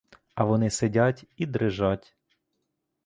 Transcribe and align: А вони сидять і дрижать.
А 0.35 0.43
вони 0.43 0.69
сидять 0.69 1.25
і 1.37 1.45
дрижать. 1.45 2.15